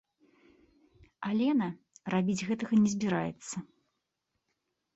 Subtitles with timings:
[1.31, 1.67] Алена,
[2.15, 3.55] рабіць гэтага не збіраецца.